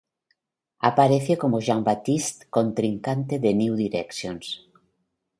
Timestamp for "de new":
3.37-3.75